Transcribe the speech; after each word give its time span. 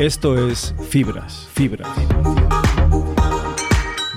Esto 0.00 0.48
es 0.48 0.74
Fibras, 0.88 1.48
Fibras. 1.52 1.88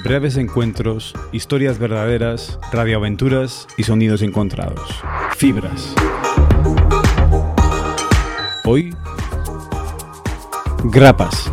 Breves 0.03 0.37
encuentros, 0.37 1.13
historias 1.31 1.77
verdaderas, 1.77 2.57
radioaventuras 2.71 3.67
y 3.77 3.83
sonidos 3.83 4.23
encontrados. 4.23 5.03
Fibras. 5.35 5.93
Hoy, 8.63 8.95
grapas. 10.85 11.51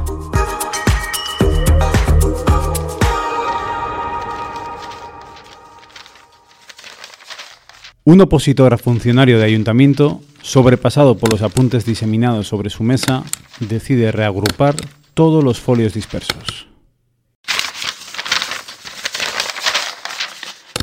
Un 8.04 8.20
opositor 8.20 8.74
a 8.74 8.78
funcionario 8.78 9.38
de 9.38 9.44
ayuntamiento, 9.44 10.20
sobrepasado 10.42 11.16
por 11.16 11.30
los 11.30 11.40
apuntes 11.40 11.84
diseminados 11.84 12.48
sobre 12.48 12.68
su 12.68 12.82
mesa, 12.82 13.22
decide 13.60 14.10
reagrupar 14.10 14.74
todos 15.14 15.44
los 15.44 15.60
folios 15.60 15.94
dispersos. 15.94 16.66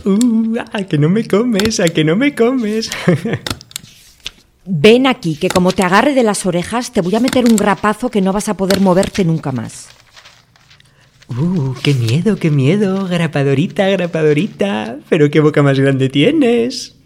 Uh, 0.05 0.59
a 0.71 0.83
que 0.83 0.97
no 0.97 1.09
me 1.09 1.27
comes, 1.27 1.81
a 1.81 1.89
que 1.89 2.05
no 2.05 2.15
me 2.15 2.33
comes. 2.33 2.89
Ven 4.65 5.05
aquí, 5.05 5.35
que 5.35 5.49
como 5.49 5.73
te 5.73 5.83
agarre 5.83 6.13
de 6.13 6.23
las 6.23 6.45
orejas, 6.45 6.93
te 6.93 7.01
voy 7.01 7.15
a 7.15 7.19
meter 7.19 7.43
un 7.43 7.57
grapazo 7.57 8.09
que 8.09 8.21
no 8.21 8.31
vas 8.31 8.47
a 8.47 8.55
poder 8.55 8.79
moverte 8.79 9.25
nunca 9.25 9.51
más. 9.51 9.89
Uh, 11.27 11.73
qué 11.83 11.93
miedo, 11.93 12.37
qué 12.37 12.49
miedo, 12.49 13.09
grapadorita, 13.09 13.89
grapadorita. 13.89 14.99
Pero 15.09 15.29
qué 15.29 15.41
boca 15.41 15.61
más 15.61 15.77
grande 15.77 16.07
tienes. 16.07 16.98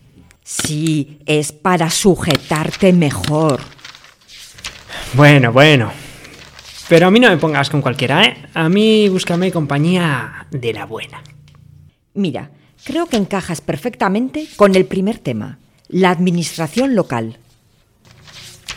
Sí, 0.44 1.20
es 1.26 1.52
para 1.52 1.90
sujetarte 1.90 2.92
mejor. 2.92 3.62
Bueno, 5.14 5.54
bueno. 5.54 5.92
Pero 6.90 7.08
a 7.08 7.12
mí 7.12 7.20
no 7.20 7.30
me 7.30 7.38
pongas 7.38 7.70
con 7.70 7.82
cualquiera, 7.82 8.26
¿eh? 8.26 8.38
A 8.54 8.68
mí 8.68 9.08
búscame 9.08 9.52
compañía 9.52 10.48
de 10.52 10.74
la 10.74 10.86
buena. 10.86 11.24
Mira, 12.14 12.52
creo 12.84 13.06
que 13.06 13.18
encajas 13.18 13.62
perfectamente 13.62 14.48
con 14.58 14.76
el 14.76 14.86
primer 14.86 15.18
tema, 15.18 15.60
la 15.88 16.10
administración 16.10 16.96
local. 16.96 17.38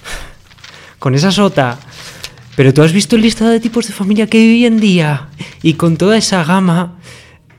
Con 0.98 1.14
esa 1.14 1.30
sota. 1.30 1.78
Pero 2.56 2.72
tú 2.72 2.82
has 2.82 2.92
visto 2.92 3.16
el 3.16 3.22
listado 3.22 3.50
de 3.50 3.60
tipos 3.60 3.86
de 3.86 3.92
familia 3.92 4.28
que 4.28 4.38
hay 4.38 4.48
hoy 4.48 4.66
en 4.66 4.80
día. 4.80 5.28
Y 5.62 5.74
con 5.74 5.98
toda 5.98 6.16
esa 6.16 6.42
gama, 6.42 6.98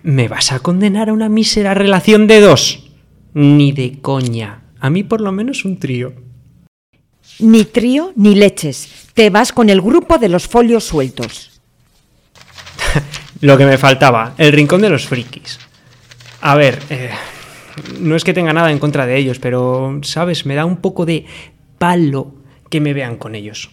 ¿me 0.02 0.28
vas 0.28 0.52
a 0.52 0.60
condenar 0.60 1.10
a 1.10 1.14
una 1.14 1.30
mísera 1.30 1.76
relación 1.76 2.26
de 2.26 2.40
dos? 2.40 2.87
Ni 3.38 3.72
de 3.72 4.02
coña. 4.02 4.64
A 4.80 4.90
mí 4.90 5.04
por 5.04 5.22
lo 5.22 5.32
menos 5.32 5.64
un 5.64 5.78
trío. 5.78 6.12
Ni 7.38 7.66
trío 7.66 8.12
ni 8.16 8.34
leches. 8.34 8.90
Te 9.14 9.30
vas 9.30 9.54
con 9.54 9.70
el 9.70 9.80
grupo 9.80 10.18
de 10.18 10.28
los 10.28 10.48
folios 10.48 10.86
sueltos. 10.86 11.62
Lo 13.42 13.56
que 13.56 13.68
me 13.68 13.78
faltaba, 13.78 14.34
el 14.40 14.52
rincón 14.54 14.82
de 14.82 14.90
los 14.90 15.06
frikis. 15.06 15.60
A 16.42 16.56
ver, 16.56 16.82
eh, 16.90 17.12
no 18.00 18.16
es 18.16 18.24
que 18.24 18.34
tenga 18.34 18.54
nada 18.54 18.72
en 18.72 18.80
contra 18.80 19.06
de 19.06 19.16
ellos, 19.18 19.38
pero, 19.38 20.00
¿sabes? 20.02 20.48
Me 20.48 20.56
da 20.56 20.66
un 20.66 20.78
poco 20.78 21.06
de 21.06 21.28
palo 21.78 22.34
que 22.72 22.82
me 22.82 22.96
vean 22.96 23.18
con 23.18 23.36
ellos. 23.36 23.70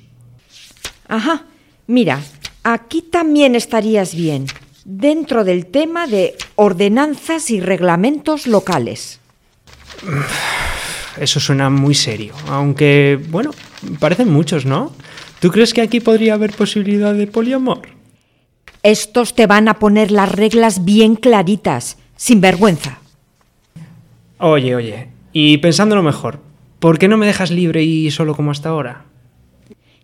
Ajá. 1.08 1.46
Mira, 1.86 2.20
aquí 2.64 3.00
también 3.00 3.54
estarías 3.54 4.14
bien, 4.14 4.44
dentro 4.84 5.42
del 5.42 5.64
tema 5.64 6.06
de 6.06 6.34
ordenanzas 6.54 7.50
y 7.50 7.60
reglamentos 7.60 8.46
locales. 8.46 9.20
Eso 11.18 11.40
suena 11.40 11.70
muy 11.70 11.94
serio, 11.94 12.34
aunque, 12.48 13.20
bueno, 13.28 13.52
parecen 14.00 14.32
muchos, 14.32 14.66
¿no? 14.66 14.92
¿Tú 15.40 15.50
crees 15.50 15.72
que 15.72 15.82
aquí 15.82 16.00
podría 16.00 16.34
haber 16.34 16.52
posibilidad 16.52 17.14
de 17.14 17.26
poliamor? 17.26 17.82
Estos 18.82 19.34
te 19.34 19.46
van 19.46 19.68
a 19.68 19.78
poner 19.78 20.10
las 20.10 20.30
reglas 20.30 20.84
bien 20.84 21.16
claritas, 21.16 21.98
sin 22.16 22.40
vergüenza. 22.40 22.98
Oye, 24.38 24.74
oye, 24.74 25.08
y 25.32 25.58
pensándolo 25.58 26.02
mejor, 26.02 26.40
¿por 26.80 26.98
qué 26.98 27.08
no 27.08 27.16
me 27.16 27.26
dejas 27.26 27.50
libre 27.50 27.82
y 27.82 28.10
solo 28.10 28.34
como 28.34 28.50
hasta 28.50 28.70
ahora? 28.70 29.04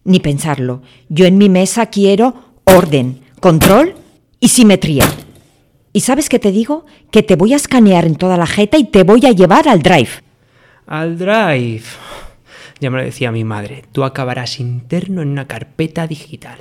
Ni 0.04 0.20
pensarlo. 0.20 0.82
Yo 1.08 1.26
en 1.26 1.36
mi 1.36 1.48
mesa 1.48 1.86
quiero 1.86 2.34
orden, 2.64 3.20
control 3.40 3.94
y 4.38 4.48
simetría. 4.48 5.04
¿Y 5.92 6.00
sabes 6.00 6.28
qué 6.28 6.38
te 6.38 6.52
digo? 6.52 6.86
Que 7.10 7.22
te 7.22 7.36
voy 7.36 7.52
a 7.52 7.56
escanear 7.56 8.04
en 8.04 8.16
toda 8.16 8.36
la 8.36 8.46
jeta 8.46 8.78
y 8.78 8.84
te 8.84 9.02
voy 9.02 9.26
a 9.26 9.32
llevar 9.32 9.68
al 9.68 9.82
drive. 9.82 10.10
Al 10.86 11.18
drive. 11.18 11.82
Ya 12.80 12.90
me 12.90 12.98
lo 12.98 13.04
decía 13.04 13.32
mi 13.32 13.44
madre, 13.44 13.84
tú 13.92 14.04
acabarás 14.04 14.60
interno 14.60 15.22
en 15.22 15.28
una 15.28 15.46
carpeta 15.46 16.06
digital. 16.06 16.58